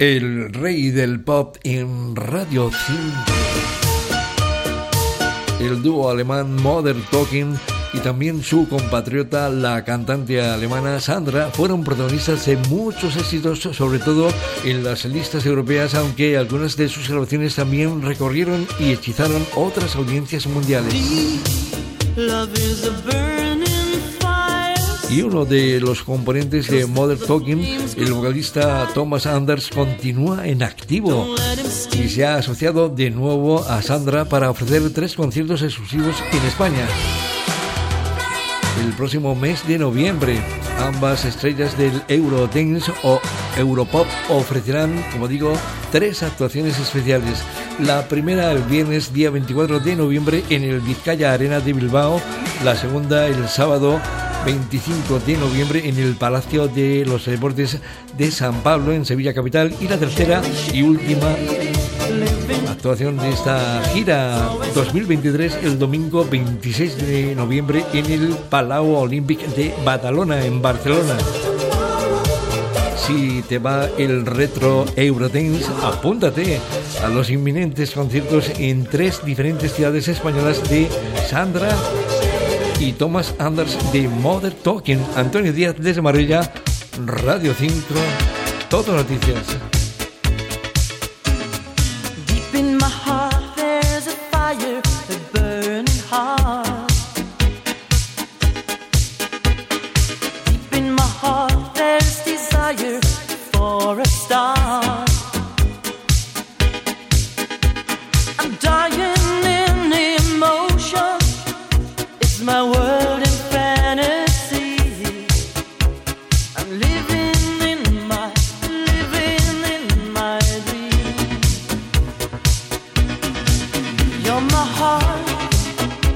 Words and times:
el 0.00 0.52
rey 0.54 0.90
del 0.90 1.20
pop 1.20 1.58
en 1.62 2.16
Radio 2.16 2.70
5. 2.86 3.00
El 5.60 5.82
dúo 5.82 6.08
alemán 6.08 6.56
Modern 6.56 7.02
Talking 7.10 7.54
y 7.92 7.98
también 7.98 8.42
su 8.42 8.66
compatriota, 8.66 9.50
la 9.50 9.84
cantante 9.84 10.40
alemana 10.40 11.00
Sandra, 11.00 11.50
fueron 11.50 11.84
protagonistas 11.84 12.46
de 12.46 12.56
muchos 12.70 13.14
éxitos, 13.16 13.58
sobre 13.60 13.98
todo 13.98 14.30
en 14.64 14.82
las 14.82 15.04
listas 15.04 15.44
europeas, 15.44 15.94
aunque 15.94 16.38
algunas 16.38 16.78
de 16.78 16.88
sus 16.88 17.10
grabaciones 17.10 17.56
también 17.56 18.00
recorrieron 18.00 18.66
y 18.78 18.92
hechizaron 18.92 19.44
otras 19.54 19.96
audiencias 19.96 20.46
mundiales. 20.46 20.94
Y 25.10 25.22
uno 25.22 25.44
de 25.44 25.80
los 25.80 26.02
componentes 26.02 26.68
de 26.68 26.86
Modern 26.86 27.20
Talking, 27.20 27.64
el 27.96 28.12
vocalista 28.12 28.88
Thomas 28.94 29.26
Anders, 29.26 29.68
continúa 29.68 30.46
en 30.46 30.62
activo 30.62 31.34
y 31.92 32.08
se 32.08 32.24
ha 32.24 32.36
asociado 32.36 32.88
de 32.88 33.10
nuevo 33.10 33.64
a 33.64 33.82
Sandra 33.82 34.24
para 34.24 34.50
ofrecer 34.50 34.92
tres 34.92 35.16
conciertos 35.16 35.62
exclusivos 35.62 36.14
en 36.32 36.46
España 36.46 36.86
el 38.80 38.92
próximo 38.92 39.34
mes 39.34 39.66
de 39.66 39.78
noviembre. 39.78 40.40
Ambas 40.78 41.24
estrellas 41.24 41.76
del 41.76 42.02
Eurodance 42.08 42.90
o 43.02 43.20
Europop 43.56 44.06
ofrecerán, 44.28 45.04
como 45.12 45.28
digo, 45.28 45.52
tres 45.92 46.22
actuaciones 46.22 46.78
especiales. 46.78 47.42
La 47.80 48.08
primera 48.08 48.50
el 48.52 48.62
viernes 48.62 49.12
día 49.12 49.30
24 49.30 49.80
de 49.80 49.96
noviembre 49.96 50.42
en 50.48 50.62
el 50.62 50.80
Vizcaya 50.80 51.32
Arena 51.32 51.60
de 51.60 51.72
Bilbao, 51.72 52.20
la 52.64 52.76
segunda 52.76 53.26
el 53.26 53.48
sábado 53.48 54.00
25 54.44 55.20
de 55.20 55.36
noviembre 55.36 55.88
en 55.88 55.98
el 55.98 56.16
Palacio 56.16 56.68
de 56.68 57.04
los 57.04 57.26
Deportes 57.26 57.78
de 58.16 58.30
San 58.30 58.62
Pablo 58.62 58.92
en 58.92 59.04
Sevilla 59.04 59.34
Capital 59.34 59.74
y 59.80 59.88
la 59.88 59.98
tercera 59.98 60.40
y 60.72 60.82
última 60.82 61.34
actuación 62.68 63.16
de 63.18 63.30
esta 63.30 63.82
gira 63.92 64.50
2023 64.74 65.58
el 65.62 65.78
domingo 65.78 66.24
26 66.24 67.06
de 67.06 67.34
noviembre 67.34 67.84
en 67.92 68.06
el 68.06 68.36
Palau 68.48 68.94
Olímpic 68.94 69.40
de 69.54 69.74
Badalona, 69.84 70.44
en 70.44 70.62
Barcelona. 70.62 71.16
Si 72.96 73.42
te 73.48 73.58
va 73.58 73.88
el 73.98 74.24
retro 74.24 74.86
Eurodance, 74.96 75.66
apúntate 75.82 76.60
a 77.04 77.08
los 77.08 77.28
inminentes 77.30 77.90
conciertos 77.90 78.50
en 78.58 78.84
tres 78.84 79.24
diferentes 79.24 79.74
ciudades 79.74 80.08
españolas 80.08 80.68
de 80.70 80.88
Sandra 81.28 81.76
y 82.80 82.92
Thomas 82.92 83.34
Anders 83.38 83.76
de 83.92 84.08
Mother 84.08 84.52
Talking. 84.52 84.98
Antonio 85.14 85.52
Díaz 85.52 85.76
desde 85.78 86.00
Marilla, 86.00 86.52
Radio 87.06 87.54
5, 87.54 87.74
Todo 88.68 88.94
Noticias. 88.94 89.69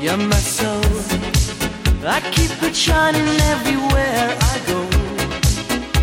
You're 0.00 0.16
my 0.16 0.36
soul. 0.36 0.80
I 2.06 2.20
keep 2.30 2.62
it 2.62 2.76
shining 2.76 3.28
everywhere 3.52 4.36
I 4.52 4.54
go. 4.66 4.80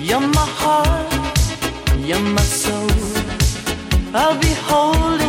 You're 0.00 0.20
my 0.20 0.48
heart. 0.60 1.12
You're 1.96 2.18
my 2.18 2.42
soul. 2.42 2.90
I'll 4.12 4.38
be 4.40 4.52
holding. 4.68 5.25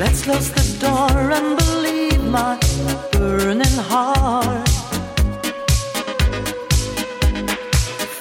Let's 0.00 0.22
close 0.22 0.50
the 0.50 0.64
door 0.80 1.30
and 1.30 1.58
believe 1.58 2.24
my 2.24 2.58
burning 3.12 3.78
heart. 3.90 4.66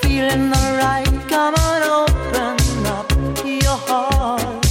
Feeling 0.02 0.50
the 0.50 0.66
right, 0.78 1.08
come 1.30 1.56
on, 1.56 1.82
open 2.02 2.86
up 2.86 3.10
your 3.46 3.80
heart. 3.88 4.66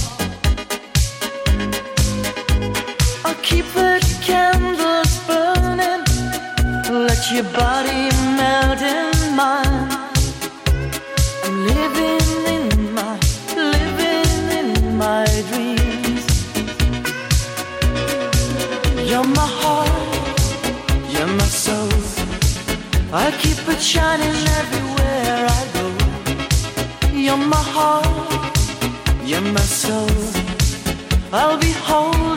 I'll 3.25 3.41
keep 3.41 3.65
the 3.73 3.97
candles 4.21 5.13
burning, 5.25 6.05
let 7.07 7.31
your 7.31 7.45
body 7.45 8.11
melt 8.37 8.81
in. 8.83 9.18
I 23.11 23.31
keep 23.41 23.57
it 23.67 23.81
shining 23.81 24.35
everywhere 24.61 25.47
I 25.49 25.61
go. 25.73 27.11
You're 27.11 27.37
my 27.37 27.57
heart, 27.57 28.57
you're 29.25 29.41
my 29.41 29.61
soul. 29.61 30.07
I'll 31.33 31.57
be 31.57 31.71
home. 31.71 32.28